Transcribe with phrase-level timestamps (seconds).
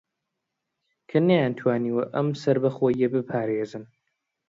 [1.09, 3.83] کە نەیانتوانیوە ئەم سەربەخۆیییە بپارێزن